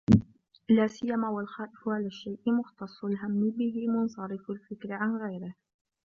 [0.69, 5.53] لَا سِيَّمَا وَالْخَائِفُ عَلَى الشَّيْءِ مُخْتَصُّ الْهَمِّ بِهِ مُنْصَرِفُ الْفِكْرِ عَنْ غَيْرِهِ